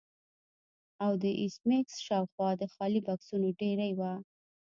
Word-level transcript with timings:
او 1.03 1.11
د 1.23 1.25
ایس 1.41 1.55
میکس 1.69 1.95
شاوخوا 2.07 2.49
د 2.57 2.63
خالي 2.73 3.01
بکسونو 3.07 3.47
ډیرۍ 3.59 3.91
وه 3.99 4.13